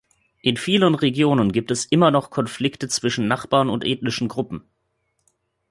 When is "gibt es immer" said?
1.51-2.09